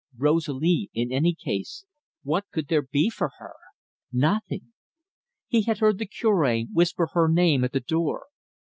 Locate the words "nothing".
4.11-4.73